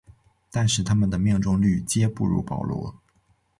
[0.49, 2.95] 但是它们的命中率皆不如保罗。